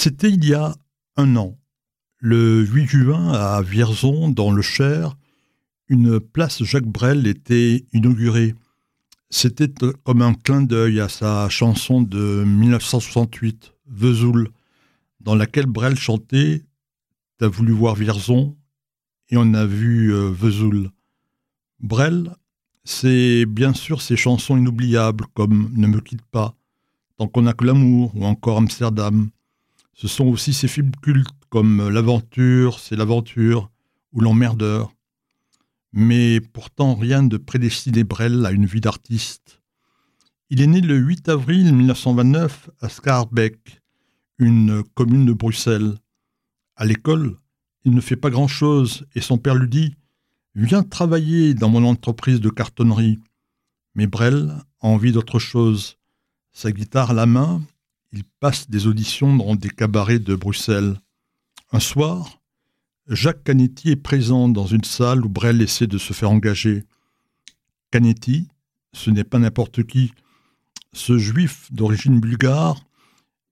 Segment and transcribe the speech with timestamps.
[0.00, 0.76] C'était il y a
[1.16, 1.58] un an,
[2.18, 5.16] le 8 juin à Vierzon, dans le Cher,
[5.88, 8.54] une place Jacques Brel était inaugurée.
[9.28, 9.68] C'était
[10.04, 14.50] comme un clin d'œil à sa chanson de 1968, Vesoul,
[15.18, 16.62] dans laquelle Brel chantait
[17.38, 18.56] T'as voulu voir Vierzon
[19.30, 20.92] et on a vu euh, Vesoul.
[21.80, 22.36] Brel,
[22.84, 26.54] c'est bien sûr ses chansons inoubliables comme Ne me quitte pas,
[27.16, 29.28] Tant qu'on a que l'amour ou encore Amsterdam.
[30.00, 33.68] Ce sont aussi ses films cultes comme L'aventure, c'est l'aventure
[34.12, 34.94] ou L'emmerdeur.
[35.92, 39.60] Mais pourtant rien de prédestiné Brel à une vie d'artiste.
[40.50, 43.82] Il est né le 8 avril 1929 à Scarbeck,
[44.38, 45.98] une commune de Bruxelles.
[46.76, 47.36] À l'école,
[47.84, 49.96] il ne fait pas grand-chose et son père lui dit
[50.54, 53.18] Viens travailler dans mon entreprise de cartonnerie.
[53.96, 55.96] Mais Brel a envie d'autre chose.
[56.52, 57.62] Sa guitare à la main,
[58.12, 61.00] il passe des auditions dans des cabarets de Bruxelles.
[61.72, 62.40] Un soir,
[63.08, 66.84] Jacques Canetti est présent dans une salle où Brel essaie de se faire engager.
[67.90, 68.48] Canetti,
[68.92, 70.12] ce n'est pas n'importe qui.
[70.92, 72.82] Ce juif d'origine bulgare,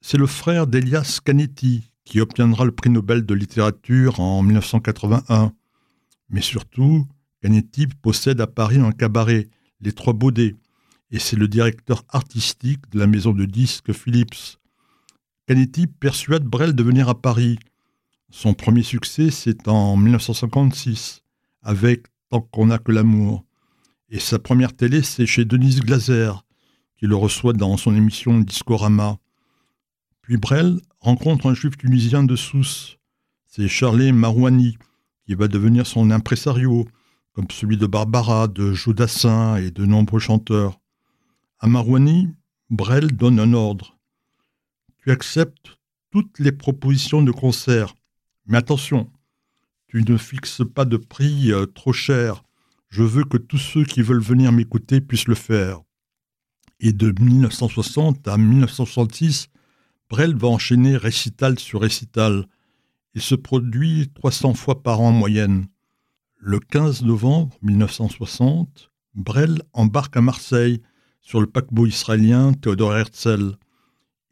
[0.00, 5.52] c'est le frère d'Elias Canetti, qui obtiendra le prix Nobel de littérature en 1981.
[6.28, 7.06] Mais surtout,
[7.42, 9.48] Canetti possède à Paris un cabaret,
[9.80, 10.56] Les Trois Baudets,
[11.10, 14.58] et c'est le directeur artistique de la maison de disques Philips.
[15.46, 17.58] Canetti persuade Brel de venir à Paris.
[18.30, 21.22] Son premier succès, c'est en 1956,
[21.62, 23.44] avec Tant qu'on n'a que l'amour.
[24.08, 26.30] Et sa première télé, c'est chez Denise Glaser,
[26.96, 29.18] qui le reçoit dans son émission Discorama.
[30.22, 32.98] Puis Brel rencontre un juif tunisien de Sousse.
[33.46, 34.78] C'est Charlie Marouani,
[35.26, 36.86] qui va devenir son impresario,
[37.32, 40.78] comme celui de Barbara, de Jodassin et de nombreux chanteurs.
[41.62, 42.34] À Marouani,
[42.70, 43.98] Brel donne un ordre.
[44.96, 45.78] Tu acceptes
[46.10, 47.94] toutes les propositions de concert,
[48.46, 49.12] mais attention,
[49.86, 52.44] tu ne fixes pas de prix euh, trop cher.
[52.88, 55.82] Je veux que tous ceux qui veulent venir m'écouter puissent le faire.
[56.80, 59.48] Et de 1960 à 1966,
[60.08, 62.46] Brel va enchaîner récital sur récital.
[63.12, 65.66] Il se produit 300 fois par an en moyenne.
[66.38, 70.80] Le 15 novembre 1960, Brel embarque à Marseille
[71.20, 73.56] sur le paquebot israélien Theodor Herzl.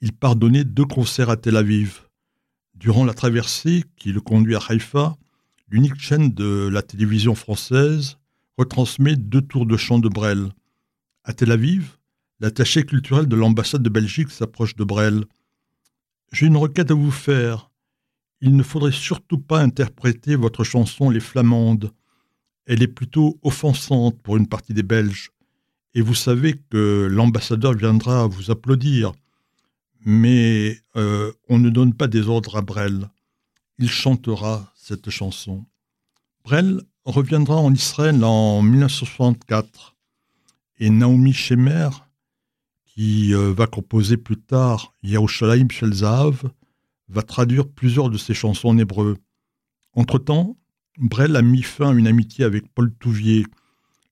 [0.00, 2.02] Il part donner deux concerts à Tel Aviv.
[2.74, 5.16] Durant la traversée qui le conduit à Haïfa,
[5.68, 8.18] l'unique chaîne de la télévision française
[8.56, 10.52] retransmet deux tours de chant de Brel.
[11.24, 11.98] À Tel Aviv,
[12.40, 15.24] l'attaché culturel de l'ambassade de Belgique s'approche de Brel.
[16.32, 17.70] J'ai une requête à vous faire.
[18.40, 21.92] Il ne faudrait surtout pas interpréter votre chanson Les Flamandes.
[22.66, 25.32] Elle est plutôt offensante pour une partie des Belges.
[25.98, 29.10] Et vous savez que l'ambassadeur viendra vous applaudir.
[30.04, 33.08] Mais euh, on ne donne pas des ordres à Brel.
[33.80, 35.66] Il chantera cette chanson.
[36.44, 39.96] Brel reviendra en Israël en 1964.
[40.78, 41.88] Et Naomi Shemer,
[42.86, 45.94] qui euh, va composer plus tard Yerushalayim Shel
[47.08, 49.16] va traduire plusieurs de ses chansons en hébreu.
[49.94, 50.56] Entre-temps,
[50.96, 53.46] Brel a mis fin à une amitié avec Paul Touvier.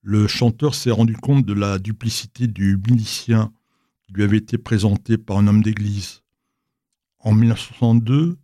[0.08, 3.52] Le chanteur s'est rendu compte de la duplicité du milicien
[4.04, 6.22] qui lui avait été présenté par un homme d'église.
[7.18, 8.38] En 1962,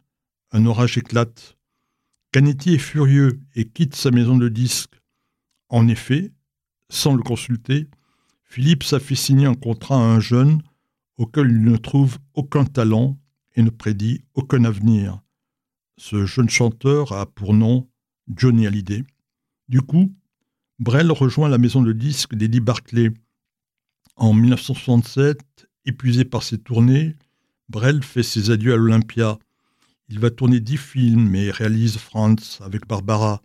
[0.50, 1.56] un orage éclate.
[2.32, 5.00] Canetti est furieux et quitte sa maison de disques.
[5.68, 6.32] En effet,
[6.88, 7.88] sans le consulter,
[8.42, 10.62] Philippe a fait signer un contrat à un jeune
[11.16, 13.20] auquel il ne trouve aucun talent
[13.54, 15.22] et ne prédit aucun avenir.
[15.96, 17.88] Ce jeune chanteur a pour nom
[18.26, 19.04] Johnny Hallyday.
[19.68, 20.12] Du coup,
[20.82, 23.12] Brel rejoint la maison de disques d'Eddie Barclay.
[24.16, 25.38] En 1967,
[25.84, 27.14] épuisé par ses tournées,
[27.68, 29.38] Brel fait ses adieux à l'Olympia.
[30.08, 33.42] Il va tourner dix films et réalise France avec Barbara.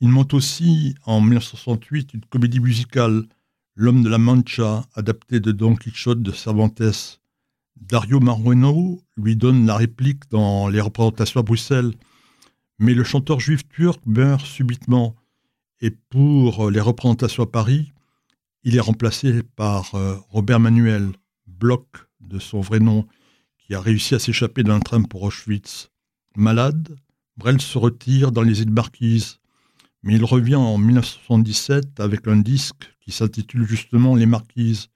[0.00, 3.22] Il monte aussi en 1968 une comédie musicale
[3.76, 7.20] L'homme de la Mancha, adapté de Don Quichotte de Cervantes.
[7.76, 11.94] Dario Marrueno lui donne la réplique dans les représentations à Bruxelles.
[12.80, 15.14] Mais le chanteur juif turc meurt subitement.
[15.80, 17.92] Et pour les représentations à Paris,
[18.62, 21.12] il est remplacé par euh, Robert Manuel,
[21.46, 23.06] Bloch de son vrai nom,
[23.58, 25.90] qui a réussi à s'échapper d'un train pour Auschwitz.
[26.36, 26.96] Malade,
[27.36, 29.38] Brel se retire dans les îles Marquises,
[30.02, 34.88] mais il revient en 1977 avec un disque qui s'intitule justement Les Marquises.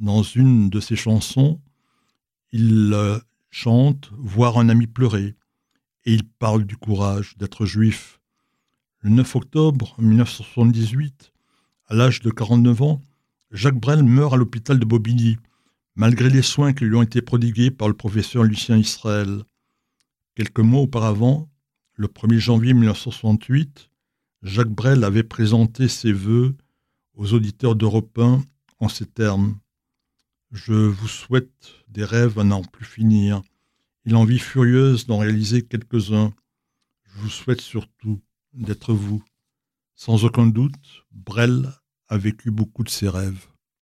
[0.00, 1.60] Dans une de ses chansons,
[2.52, 3.18] il euh,
[3.50, 5.34] chante Voir un ami pleurer
[6.04, 8.17] et il parle du courage d'être juif.
[9.00, 11.32] Le 9 octobre 1978,
[11.86, 13.00] à l'âge de 49 ans,
[13.52, 15.36] Jacques Brel meurt à l'hôpital de Bobigny,
[15.94, 19.44] malgré les soins qui lui ont été prodigués par le professeur Lucien Israël.
[20.34, 21.48] Quelques mois auparavant,
[21.94, 23.88] le 1er janvier 1968,
[24.42, 26.56] Jacques Brel avait présenté ses vœux
[27.14, 28.42] aux auditeurs d'Europe 1
[28.80, 29.60] en ces termes.
[30.50, 33.42] Je vous souhaite des rêves à n'en plus finir
[34.06, 36.32] et l'envie furieuse d'en réaliser quelques-uns.
[37.04, 38.20] Je vous souhaite surtout
[38.58, 39.22] d'être vous.
[39.94, 41.72] Sans aucun doute, Brel
[42.08, 43.46] a vécu beaucoup de ses rêves.